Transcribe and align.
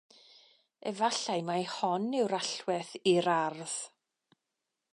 Efallai 0.91 1.41
mai 1.49 1.65
hon 1.75 2.07
yw'r 2.21 2.35
allwedd 2.39 2.97
i'r 3.13 3.31
ardd. 3.37 3.77